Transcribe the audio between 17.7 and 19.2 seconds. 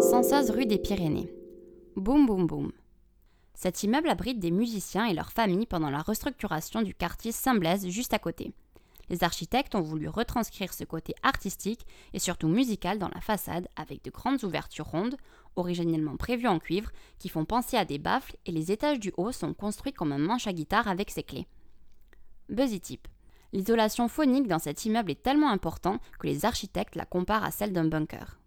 à des baffles et les étages du